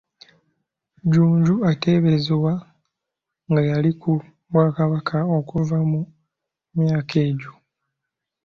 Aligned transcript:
Jjunju 1.03 1.55
ateeberezebwa 1.71 2.53
nga 3.49 3.61
yali 3.69 3.91
ku 4.01 4.11
bwakabaka 4.51 5.17
okuva 5.37 5.77
mu 5.89 6.01
myaka 6.75 7.15
egyo. 7.27 7.51